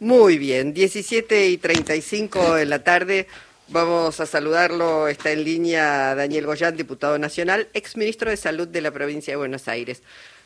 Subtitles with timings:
[0.00, 3.26] Muy bien, 17 y 35 en la tarde.
[3.68, 5.08] Vamos a saludarlo.
[5.08, 9.66] Está en línea Daniel Goyán, diputado nacional, exministro de Salud de la provincia de Buenos
[9.66, 10.02] Aires.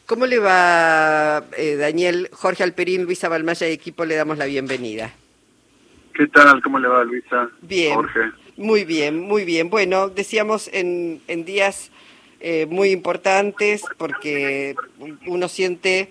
[0.07, 2.31] ¿Cómo le va, eh, Daniel?
[2.33, 5.13] Jorge Alperín, Luisa Balmaya y equipo le damos la bienvenida.
[6.15, 6.63] ¿Qué tal?
[6.63, 7.51] ¿Cómo le va, Luisa?
[7.61, 7.95] Bien.
[7.95, 8.33] Jorge.
[8.57, 9.71] Muy bien, muy bien.
[9.71, 11.91] Bueno, decíamos en, en días
[12.45, 14.75] eh, muy importantes porque
[15.27, 16.09] uno siente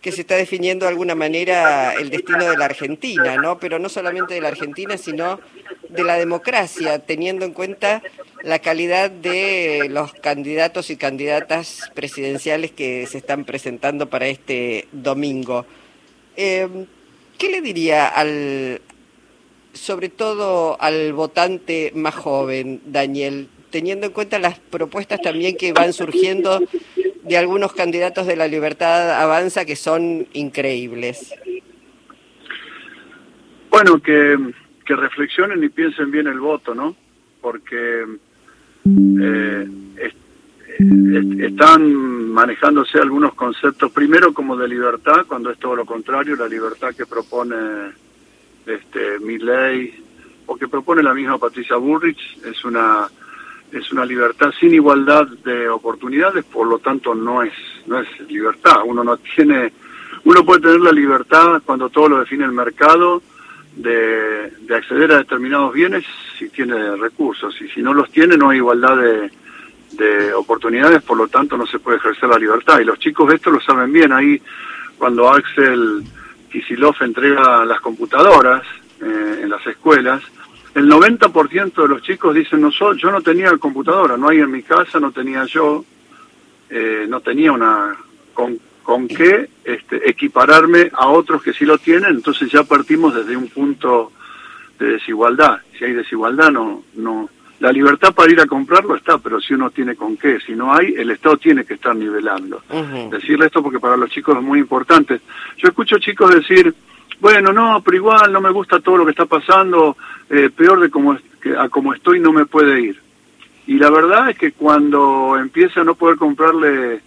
[0.00, 3.60] que se está definiendo de alguna manera el destino de la Argentina, ¿no?
[3.60, 5.38] Pero no solamente de la Argentina, sino
[5.88, 8.02] de la democracia, teniendo en cuenta
[8.42, 15.64] la calidad de los candidatos y candidatas presidenciales que se están presentando para este domingo.
[16.36, 16.86] Eh,
[17.38, 18.82] ¿Qué le diría al,
[19.74, 25.92] sobre todo al votante más joven, Daniel, teniendo en cuenta las propuestas también que van
[25.92, 26.60] surgiendo
[27.22, 31.34] de algunos candidatos de la libertad avanza que son increíbles.
[33.70, 34.36] Bueno, que,
[34.84, 36.96] que reflexionen y piensen bien el voto, ¿no?
[37.40, 38.06] Porque
[39.20, 39.68] eh,
[41.40, 46.94] están manejándose algunos conceptos, primero como de libertad, cuando es todo lo contrario, la libertad
[46.94, 47.56] que propone
[48.66, 49.38] este, mi
[50.46, 53.08] o que propone la misma Patricia Burrich es una
[53.72, 57.52] es una libertad sin igualdad de oportunidades, por lo tanto no es
[57.86, 58.80] no es libertad.
[58.84, 59.72] Uno no tiene
[60.24, 63.22] uno puede tener la libertad cuando todo lo define el mercado
[63.76, 66.04] de, de acceder a determinados bienes
[66.38, 69.30] si tiene recursos y si no los tiene no hay igualdad de,
[69.92, 72.80] de oportunidades, por lo tanto no se puede ejercer la libertad.
[72.80, 74.12] Y los chicos de esto lo saben bien.
[74.12, 74.40] Ahí
[74.96, 76.02] cuando Axel
[76.50, 78.62] Kisilov entrega las computadoras
[79.00, 80.22] eh, en las escuelas,
[80.74, 84.62] el 90% de los chicos dicen, no, yo no tenía computadora, no hay en mi
[84.62, 85.84] casa, no tenía yo,
[86.70, 87.96] eh, no tenía una
[88.34, 93.36] con, con qué este, equipararme a otros que sí lo tienen, entonces ya partimos desde
[93.36, 94.12] un punto
[94.78, 95.58] de desigualdad.
[95.76, 97.28] Si hay desigualdad, no, no,
[97.60, 100.72] la libertad para ir a comprarlo está, pero si uno tiene con qué, si no
[100.72, 102.62] hay, el Estado tiene que estar nivelando.
[103.10, 105.20] Decirle esto porque para los chicos es muy importante.
[105.56, 106.72] Yo escucho chicos decir,
[107.20, 109.96] bueno, no, pero igual no me gusta todo lo que está pasando,
[110.30, 113.00] eh, peor de como, que a como estoy no me puede ir.
[113.66, 117.00] Y la verdad es que cuando empieza a no poder comprarle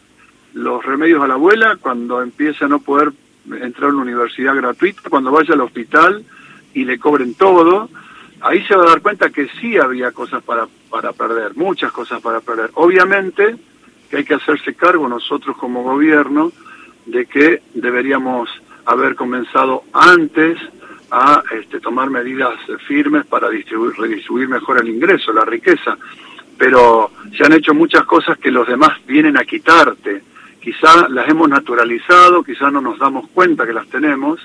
[0.54, 3.12] los remedios a la abuela, cuando empieza a no poder
[3.62, 6.24] entrar a una universidad gratuita, cuando vaya al hospital
[6.74, 7.90] y le cobren todo,
[8.42, 12.22] ahí se va a dar cuenta que sí había cosas para, para perder, muchas cosas
[12.22, 12.70] para perder.
[12.76, 13.56] Obviamente
[14.10, 16.52] que hay que hacerse cargo nosotros como gobierno
[17.06, 18.50] de que deberíamos
[18.86, 20.58] haber comenzado antes
[21.12, 22.54] a este, tomar medidas
[22.88, 25.98] firmes para distribuir, redistribuir mejor el ingreso, la riqueza.
[26.58, 30.22] Pero se han hecho muchas cosas que los demás vienen a quitarte.
[30.62, 34.40] Quizá las hemos naturalizado, quizá no nos damos cuenta que las tenemos,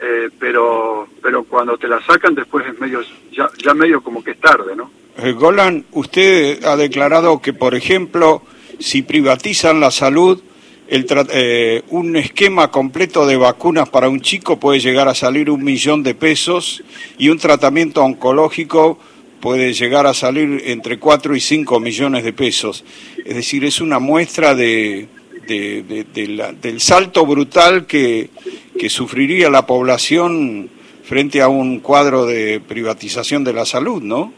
[0.00, 3.00] eh, pero pero cuando te la sacan después es medio
[3.32, 4.90] ya, ya medio como que es tarde, ¿no?
[5.16, 8.42] Eh, Golan, usted ha declarado que, por ejemplo,
[8.78, 10.40] si privatizan la salud,
[10.88, 15.62] el eh, un esquema completo de vacunas para un chico puede llegar a salir un
[15.62, 16.82] millón de pesos
[17.18, 18.98] y un tratamiento oncológico
[19.40, 22.84] puede llegar a salir entre 4 y 5 millones de pesos.
[23.24, 25.08] Es decir, es una muestra de,
[25.46, 28.30] del salto brutal que,
[28.78, 30.70] que sufriría la población
[31.04, 34.32] frente a un cuadro de privatización de la salud, ¿no?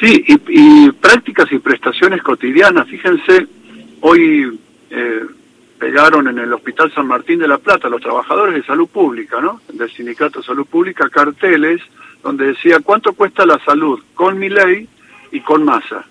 [0.00, 2.88] Sí, y, prácticas y prestaciones cotidianas.
[2.88, 3.46] Fíjense,
[4.00, 4.58] hoy
[5.94, 9.60] pegaron en el Hospital San Martín de la Plata los trabajadores de salud pública, ¿no?
[9.72, 11.80] Del Sindicato de Salud Pública, carteles
[12.20, 14.88] donde decía cuánto cuesta la salud con mi ley
[15.30, 16.04] y con masa.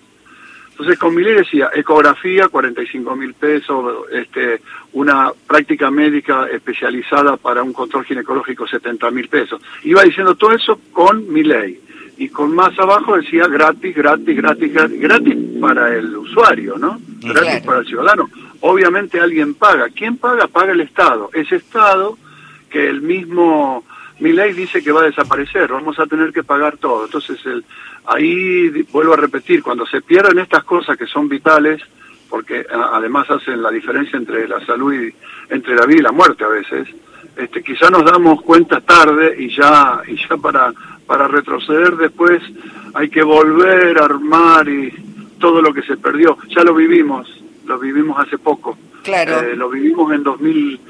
[0.70, 4.62] Entonces con mi ley decía ecografía 45 mil pesos, este,
[4.94, 9.60] una práctica médica especializada para un control ginecológico 70 mil pesos.
[9.82, 11.78] Iba diciendo todo eso con mi ley.
[12.16, 16.98] Y con más abajo decía gratis, gratis, gratis, gratis, gratis para el usuario, ¿no?
[17.20, 18.30] Gratis para el ciudadano.
[18.66, 19.90] Obviamente alguien paga.
[19.90, 20.46] ¿Quién paga?
[20.46, 21.28] Paga el Estado.
[21.34, 22.16] Ese Estado
[22.70, 23.84] que el mismo
[24.20, 27.04] mi ley dice que va a desaparecer, vamos a tener que pagar todo.
[27.04, 27.38] Entonces,
[28.06, 31.82] ahí vuelvo a repetir, cuando se pierden estas cosas que son vitales,
[32.30, 35.14] porque además hacen la diferencia entre la salud y
[35.50, 36.88] entre la vida y la muerte a veces.
[37.36, 40.72] Este, quizá nos damos cuenta tarde y ya y ya para
[41.06, 42.42] para retroceder después
[42.94, 44.90] hay que volver a armar y
[45.38, 46.38] todo lo que se perdió.
[46.48, 48.76] Ya lo vivimos, lo vivimos hace poco.
[49.02, 49.40] Claro.
[49.40, 50.80] Eh, lo vivimos en 2000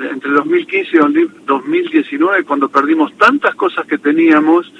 [0.00, 4.72] entre 2015 y 2019 cuando perdimos tantas cosas que teníamos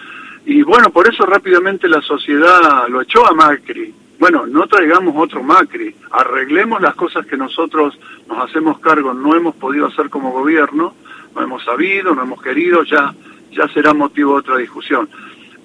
[0.44, 5.42] y bueno, por eso rápidamente la sociedad lo echó a Macri bueno, no traigamos otro
[5.42, 7.98] Macri, arreglemos las cosas que nosotros
[8.28, 10.94] nos hacemos cargo, no hemos podido hacer como gobierno,
[11.34, 13.12] no hemos sabido, no hemos querido, ya,
[13.50, 15.08] ya será motivo de otra discusión.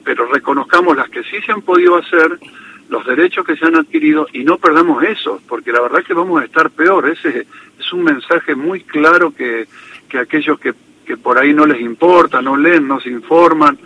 [0.04, 2.40] Pero reconozcamos las que sí se han podido hacer,
[2.90, 6.14] los derechos que se han adquirido y no perdamos eso, porque la verdad es que
[6.14, 7.10] vamos a estar peor.
[7.10, 7.46] Ese
[7.80, 9.68] es un mensaje muy claro que,
[10.10, 10.74] que aquellos que,
[11.06, 13.78] que por ahí no les importa, no leen, no se informan,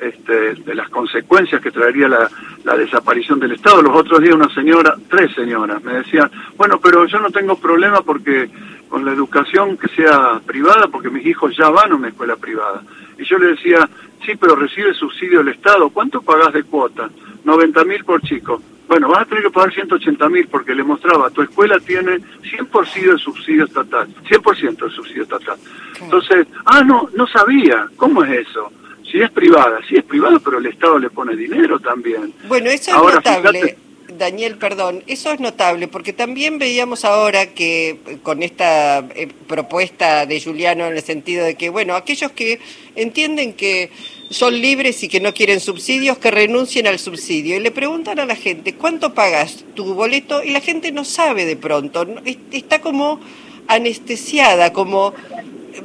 [0.00, 2.30] este, de las consecuencias que traería la,
[2.64, 3.82] la, desaparición del Estado.
[3.82, 8.00] Los otros días una señora, tres señoras, me decían, bueno, pero yo no tengo problema
[8.00, 8.48] porque
[8.90, 12.82] con la educación que sea privada, porque mis hijos ya van a una escuela privada.
[13.16, 13.88] Y yo le decía,
[14.26, 17.08] sí, pero recibe subsidio del Estado, ¿cuánto pagás de cuota?
[17.44, 18.60] 90 mil por chico.
[18.88, 23.12] Bueno, vas a tener que pagar 180 mil porque le mostraba, tu escuela tiene 100%
[23.12, 25.56] de subsidio estatal, 100% de subsidio estatal.
[26.02, 28.72] Entonces, ah, no, no sabía, ¿cómo es eso?
[29.08, 32.34] Si es privada, si es privada, pero el Estado le pone dinero también.
[32.48, 33.78] Bueno, eso es notable.
[34.20, 40.26] Daniel, perdón, eso es notable porque también veíamos ahora que eh, con esta eh, propuesta
[40.26, 42.60] de Juliano en el sentido de que, bueno, aquellos que
[42.96, 43.90] entienden que
[44.28, 47.56] son libres y que no quieren subsidios, que renuncien al subsidio.
[47.56, 50.44] Y le preguntan a la gente, ¿cuánto pagas tu boleto?
[50.44, 52.06] Y la gente no sabe de pronto,
[52.52, 53.20] está como
[53.68, 55.14] anestesiada, como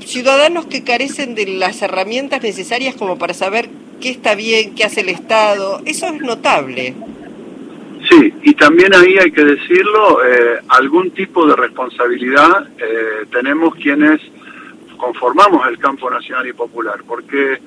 [0.05, 3.69] ciudadanos que carecen de las herramientas necesarias como para saber
[4.01, 6.93] qué está bien, qué hace el Estado, eso es notable.
[8.09, 14.21] Sí, y también ahí hay que decirlo, eh, algún tipo de responsabilidad eh, tenemos quienes
[14.97, 17.59] conformamos el campo nacional y popular, porque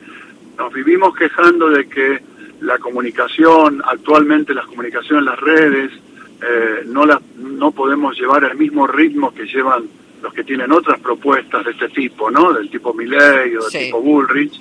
[0.56, 2.20] nos vivimos quejando de que
[2.60, 5.92] la comunicación, actualmente las comunicaciones las redes,
[6.40, 9.88] eh, no, la, no podemos llevar el mismo ritmo que llevan
[10.22, 12.52] los que tienen otras propuestas de este tipo, ¿no?
[12.52, 14.60] Del tipo Milley o del tipo Bullrich.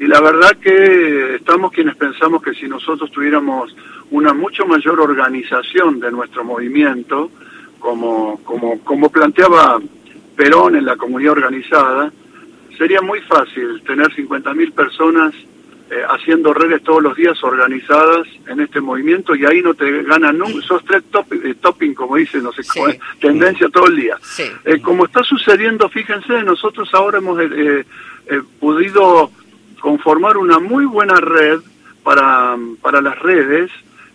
[0.00, 3.76] Y la verdad que estamos quienes pensamos que si nosotros tuviéramos
[4.10, 7.30] una mucho mayor organización de nuestro movimiento,
[7.78, 9.78] como, como, como planteaba
[10.34, 12.10] Perón en la comunidad organizada,
[12.78, 15.34] sería muy fácil tener 50.000 personas
[15.90, 20.38] eh, haciendo redes todos los días organizadas en este movimiento y ahí no te ganan
[20.38, 21.02] nunca, sos tres
[21.44, 24.16] eh, topping, como dicen, no sé cómo es, tendencia todo el día.
[24.64, 27.38] Eh, como está sucediendo, fíjense, nosotros ahora hemos
[28.58, 29.30] podido
[29.80, 31.60] conformar una muy buena red
[32.02, 33.70] para, para las redes,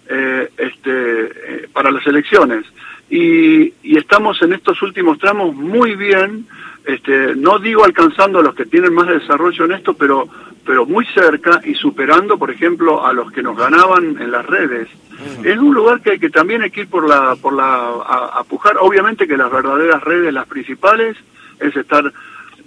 [0.07, 2.65] este, para las elecciones.
[3.09, 6.47] Y, y estamos en estos últimos tramos muy bien,
[6.85, 10.27] este, no digo alcanzando a los que tienen más desarrollo en esto, pero
[10.65, 14.89] pero muy cerca y superando, por ejemplo, a los que nos ganaban en las redes.
[15.43, 18.77] Es un lugar que, que también hay que ir por la, por la, a, pujar.
[18.81, 21.15] Obviamente que las verdaderas redes, las principales,
[21.59, 22.11] es estar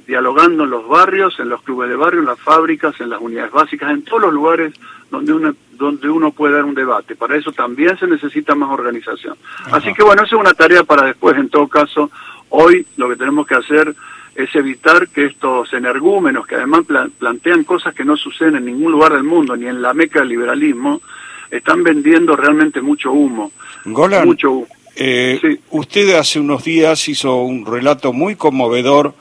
[0.08, 3.52] dialogando en los barrios, en los clubes de barrio, en las fábricas, en las unidades
[3.52, 4.72] básicas, en todos los lugares
[5.10, 7.14] donde uno, donde uno puede dar un debate.
[7.14, 9.37] Para eso también se necesita más organización.
[9.70, 12.10] Así que bueno, esa es una tarea para después, en todo caso.
[12.49, 13.94] Hoy lo que tenemos que hacer
[14.34, 16.87] es evitar que estos energúmenos, que además
[17.19, 20.31] plantean cosas que no suceden en ningún lugar del mundo, ni en la meca del
[20.31, 21.02] liberalismo,
[21.50, 23.52] están vendiendo realmente mucho humo.
[23.84, 24.66] Golan, mucho
[25.00, 29.14] eh, usted hace unos días hizo un relato muy conmovedor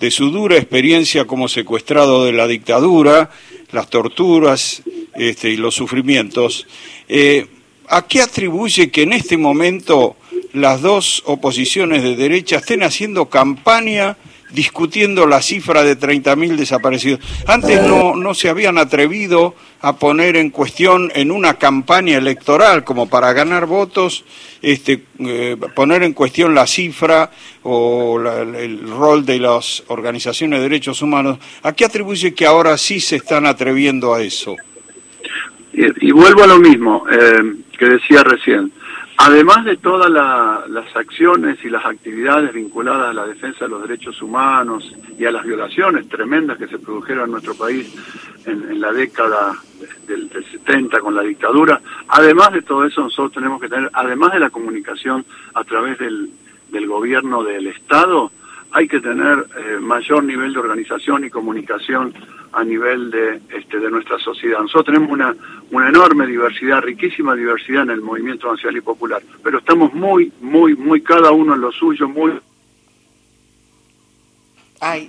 [0.00, 3.30] de su dura experiencia como secuestrado de la dictadura,
[3.72, 4.82] las torturas
[5.14, 6.66] este, y los sufrimientos.
[7.08, 7.46] Eh,
[7.88, 10.16] ¿A qué atribuye que en este momento
[10.52, 14.16] las dos oposiciones de derecha estén haciendo campaña
[14.50, 17.20] discutiendo la cifra de 30.000 desaparecidos.
[17.46, 23.08] Antes no, no se habían atrevido a poner en cuestión en una campaña electoral como
[23.08, 24.24] para ganar votos,
[24.62, 27.30] este, eh, poner en cuestión la cifra
[27.62, 31.38] o el rol de las organizaciones de derechos humanos.
[31.62, 34.56] ¿A qué atribuye que ahora sí se están atreviendo a eso?
[35.72, 37.42] Y, vuelvo a lo mismo eh,
[37.78, 38.72] que decía recién.
[39.18, 44.20] Además de todas las acciones y las actividades vinculadas a la defensa de los derechos
[44.20, 47.92] humanos y a las violaciones tremendas que se produjeron en nuestro país
[48.44, 49.54] en, la década
[50.06, 54.40] del, 70 con la dictadura, además de todo eso nosotros tenemos que tener, además de
[54.40, 56.30] la comunicación a través del,
[56.70, 58.30] del gobierno del Estado,
[58.72, 62.14] hay que tener eh, mayor nivel de organización y comunicación
[62.52, 64.60] a nivel de, este, de nuestra sociedad.
[64.60, 65.34] Nosotros tenemos una,
[65.70, 70.74] una enorme diversidad, riquísima diversidad en el movimiento nacional y popular, pero estamos muy, muy,
[70.74, 72.32] muy cada uno en lo suyo, muy...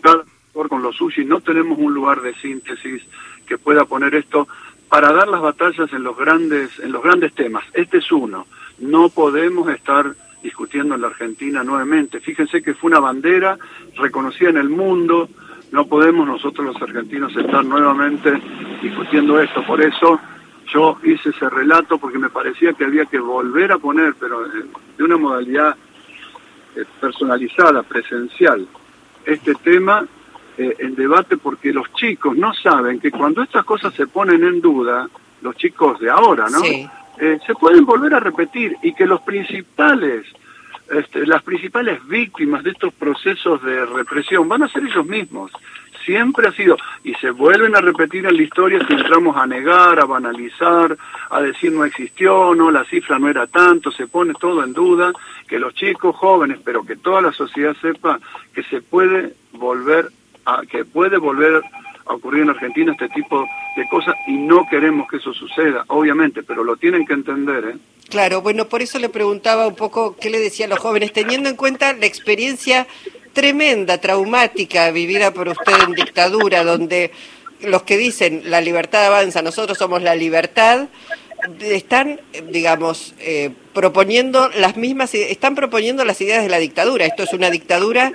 [0.01, 0.23] Cada
[0.53, 3.03] uno con lo suyo y no tenemos un lugar de síntesis
[3.45, 4.47] que pueda poner esto
[4.89, 7.63] para dar las batallas en los grandes, en los grandes temas.
[7.73, 8.47] Este es uno.
[8.79, 12.19] No podemos estar discutiendo en la Argentina nuevamente.
[12.19, 13.57] Fíjense que fue una bandera
[13.95, 15.29] reconocida en el mundo,
[15.71, 18.31] no podemos nosotros los argentinos estar nuevamente
[18.81, 19.63] discutiendo esto.
[19.65, 20.19] Por eso
[20.71, 25.03] yo hice ese relato porque me parecía que había que volver a poner, pero de
[25.03, 25.75] una modalidad
[26.75, 28.67] eh, personalizada, presencial,
[29.25, 30.05] este tema
[30.57, 34.61] eh, en debate porque los chicos no saben que cuando estas cosas se ponen en
[34.61, 35.07] duda,
[35.41, 36.59] los chicos de ahora, ¿no?
[37.19, 40.25] Eh, se pueden volver a repetir y que los principales,
[40.91, 45.51] este, las principales víctimas de estos procesos de represión van a ser ellos mismos.
[46.05, 49.99] Siempre ha sido, y se vuelven a repetir en la historia si entramos a negar,
[49.99, 50.95] a banalizar,
[51.29, 55.11] a decir no existió, no, la cifra no era tanto, se pone todo en duda,
[55.47, 58.19] que los chicos jóvenes, pero que toda la sociedad sepa
[58.53, 60.09] que se puede volver
[60.45, 61.61] a, que puede volver
[62.05, 63.47] a ocurrir en Argentina este tipo de
[64.27, 67.63] y no queremos que eso suceda, obviamente, pero lo tienen que entender.
[67.65, 67.77] ¿eh?
[68.09, 71.49] Claro, bueno, por eso le preguntaba un poco qué le decía a los jóvenes, teniendo
[71.49, 72.87] en cuenta la experiencia
[73.33, 77.11] tremenda, traumática, vivida por usted en dictadura, donde
[77.61, 80.87] los que dicen la libertad avanza, nosotros somos la libertad,
[81.59, 82.19] están,
[82.49, 87.05] digamos, eh, proponiendo las mismas, están proponiendo las ideas de la dictadura.
[87.05, 88.11] Esto es una dictadura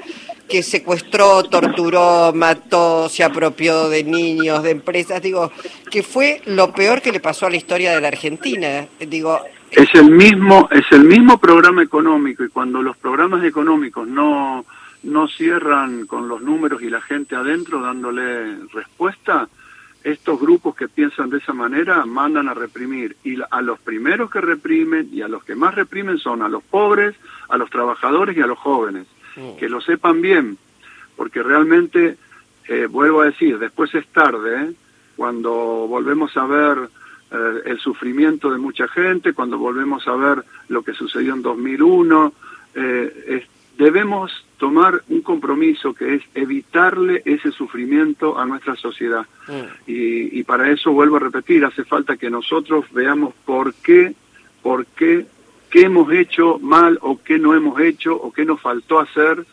[0.52, 5.50] que secuestró, torturó, mató, se apropió de niños, de empresas, digo,
[5.90, 9.40] que fue lo peor que le pasó a la historia de la Argentina, digo.
[9.70, 14.66] Es el mismo, es el mismo programa económico y cuando los programas económicos no,
[15.04, 19.48] no cierran con los números y la gente adentro dándole respuesta,
[20.04, 24.42] estos grupos que piensan de esa manera mandan a reprimir y a los primeros que
[24.42, 27.14] reprimen y a los que más reprimen son a los pobres,
[27.48, 29.06] a los trabajadores y a los jóvenes.
[29.36, 29.56] Mm.
[29.56, 30.58] Que lo sepan bien,
[31.16, 32.16] porque realmente,
[32.68, 34.72] eh, vuelvo a decir, después es tarde, ¿eh?
[35.16, 35.52] cuando
[35.88, 36.78] volvemos a ver
[37.30, 42.32] eh, el sufrimiento de mucha gente, cuando volvemos a ver lo que sucedió en 2001,
[43.76, 49.26] debemos tomar un compromiso que es evitarle ese sufrimiento a nuestra sociedad.
[49.48, 49.90] Mm.
[49.90, 54.14] Y, y, para eso vuelvo a repetir, hace falta que nosotros veamos por qué,
[54.62, 55.26] por qué,
[55.72, 59.46] qué hemos hecho mal o qué no hemos hecho o qué nos faltó hacer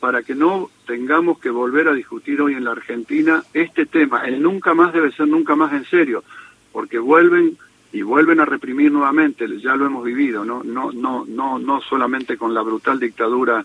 [0.00, 4.24] para que no tengamos que volver a discutir hoy en la Argentina este tema.
[4.24, 6.24] El nunca más debe ser nunca más en serio,
[6.72, 7.58] porque vuelven
[7.92, 12.38] y vuelven a reprimir nuevamente, ya lo hemos vivido, no no no no no solamente
[12.38, 13.64] con la brutal dictadura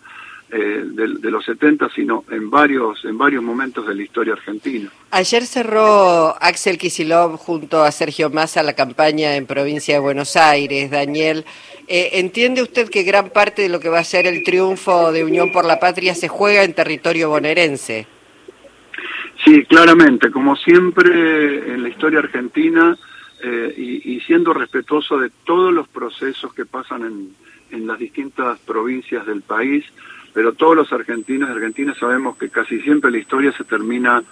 [0.55, 4.87] eh, de, los 70, sino en varios, en varios momentos de la historia argentina.
[5.09, 10.91] Ayer cerró Axel Kisilov junto a Sergio Massa la campaña en provincia de Buenos Aires.
[10.91, 11.43] Daniel,
[11.87, 15.23] eh, ¿entiende usted que gran parte de lo que va a ser el triunfo de
[15.23, 18.05] Unión por la Patria se juega en territorio bonaerense?
[19.43, 22.95] Sí, claramente, como siempre en la historia argentina
[23.43, 27.29] eh, y, y, siendo respetuoso de todos los procesos que pasan en,
[27.71, 29.83] en las distintas provincias del país,
[30.33, 34.23] pero todos los argentinos y argentinas sabemos que casi siempre la historia se termina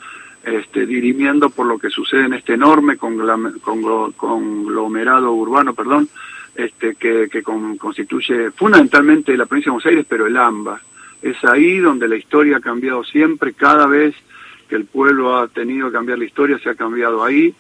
[0.43, 6.09] este, dirimiendo por lo que sucede en este enorme conglomerado urbano, perdón,
[6.55, 7.43] este, que,
[7.77, 10.81] constituye fundamentalmente la provincia de Buenos Aires, pero el AMBA.
[11.21, 14.15] Es ahí donde la historia ha cambiado siempre, cada vez
[14.67, 17.53] que el pueblo ha tenido que cambiar la historia, se ha cambiado ahí.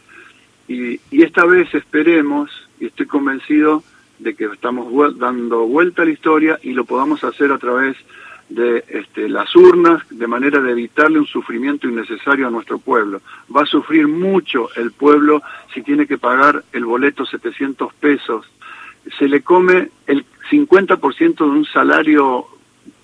[0.67, 3.83] Y esta vez esperemos, y estoy convencido
[4.21, 7.97] de que estamos dando vuelta a la historia y lo podamos hacer a través
[8.51, 13.21] de este, las urnas de manera de evitarle un sufrimiento innecesario a nuestro pueblo.
[13.55, 15.41] Va a sufrir mucho el pueblo
[15.73, 18.45] si tiene que pagar el boleto 700 pesos.
[19.17, 22.45] Se le come el 50% de un salario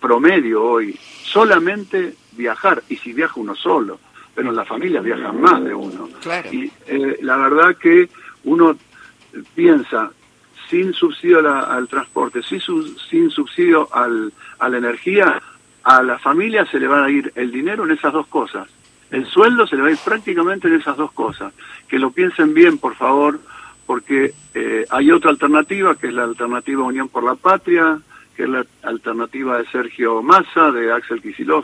[0.02, 4.00] promedio hoy, solamente viajar, y si viaja uno solo,
[4.36, 6.10] pero en la familia viajan más de uno.
[6.52, 8.10] Y eh, la verdad que
[8.44, 8.78] uno
[9.56, 10.12] piensa,
[10.70, 12.60] sin subsidio al transporte, sin,
[13.10, 15.42] sin subsidio al, a la energía,
[15.84, 18.68] a la familia se le va a ir el dinero en esas dos cosas.
[19.10, 21.54] El sueldo se le va a ir prácticamente en esas dos cosas.
[21.88, 23.40] Que lo piensen bien, por favor,
[23.86, 28.00] porque eh, hay otra alternativa, que es la alternativa Unión por la Patria,
[28.36, 31.64] que es la alternativa de Sergio Massa, de Axel Kisilov,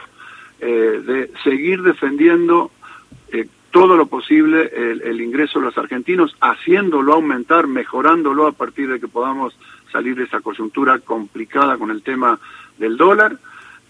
[0.59, 2.71] eh, de seguir defendiendo
[3.31, 8.99] eh, todo lo posible el, ingreso de los argentinos, haciéndolo aumentar, mejorándolo a partir de
[8.99, 9.57] que podamos
[9.91, 12.39] salir de esa coyuntura complicada con el tema
[12.77, 13.37] del dólar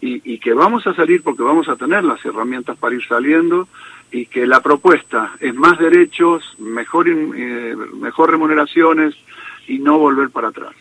[0.06, 3.70] y, que vamos a salir porque vamos a tener las herramientas para ir saliendo
[4.12, 9.16] y que la propuesta es más derechos, mejor, eh, mejor remuneraciones
[9.66, 10.74] y no volver para atrás.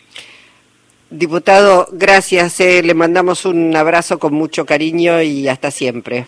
[1.08, 2.58] Diputado, gracias.
[2.60, 6.26] Eh, le mandamos un abrazo con mucho cariño y hasta siempre.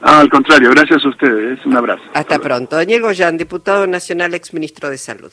[0.00, 1.64] Ah, al contrario, gracias a ustedes.
[1.64, 2.02] Un abrazo.
[2.12, 2.76] Hasta, pronto.
[2.76, 5.32] Daniel Goyán, diputado nacional, exministro de Salud.